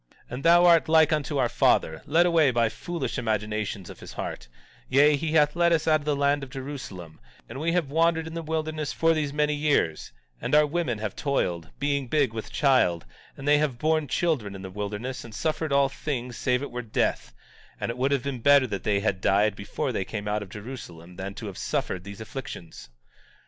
17:20 0.29 0.31
And 0.31 0.43
thou 0.43 0.65
art 0.65 0.89
like 0.89 1.13
unto 1.13 1.37
our 1.37 1.47
father, 1.47 2.01
led 2.07 2.25
away 2.25 2.49
by 2.49 2.65
the 2.69 2.73
foolish 2.73 3.19
imaginations 3.19 3.87
of 3.87 3.99
his 3.99 4.13
heart; 4.13 4.47
yea, 4.89 5.15
he 5.15 5.33
hath 5.33 5.55
led 5.55 5.71
us 5.71 5.87
out 5.87 6.01
of 6.01 6.05
the 6.05 6.15
land 6.15 6.41
of 6.41 6.49
Jerusalem, 6.49 7.19
and 7.47 7.59
we 7.59 7.73
have 7.73 7.91
wandered 7.91 8.25
in 8.25 8.33
the 8.33 8.41
wilderness 8.41 8.91
for 8.91 9.13
these 9.13 9.31
many 9.31 9.53
years; 9.53 10.11
and 10.41 10.55
our 10.55 10.65
women 10.65 10.97
have 10.97 11.15
toiled, 11.15 11.69
being 11.77 12.07
big 12.07 12.33
with 12.33 12.51
child; 12.51 13.05
and 13.37 13.47
they 13.47 13.59
have 13.59 13.77
borne 13.77 14.07
children 14.07 14.55
in 14.55 14.63
the 14.63 14.71
wilderness 14.71 15.23
and 15.23 15.35
suffered 15.35 15.71
all 15.71 15.87
things, 15.87 16.35
save 16.35 16.63
it 16.63 16.71
were 16.71 16.81
death; 16.81 17.35
and 17.79 17.91
it 17.91 17.97
would 17.99 18.11
have 18.11 18.23
been 18.23 18.39
better 18.41 18.65
that 18.65 18.81
they 18.83 19.01
had 19.01 19.21
died 19.21 19.55
before 19.55 19.91
they 19.91 20.03
came 20.03 20.27
out 20.27 20.41
of 20.41 20.49
Jerusalem 20.49 21.15
than 21.15 21.35
to 21.35 21.45
have 21.45 21.59
suffered 21.59 22.03
these 22.03 22.19
afflictions. 22.19 22.89